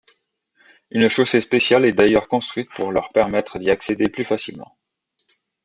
Une 0.89 1.07
chaussée 1.09 1.41
spéciale 1.41 1.85
est 1.85 1.93
d'ailleurs 1.93 2.27
construite 2.27 2.71
pour 2.75 2.91
leur 2.91 3.09
permettre 3.13 3.59
d'y 3.59 3.69
accéder 3.69 4.09
plus 4.09 4.23
facilement. 4.23 4.75